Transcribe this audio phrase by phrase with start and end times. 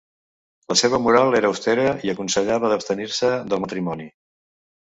[0.71, 4.13] La seva moral era austera i aconsellava d'abstenir-se del matrimoni.